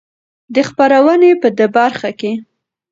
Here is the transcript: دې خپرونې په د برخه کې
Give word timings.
دې 0.53 0.61
خپرونې 0.69 1.31
په 1.41 1.47
د 1.57 1.59
برخه 1.75 2.09
کې 2.19 2.31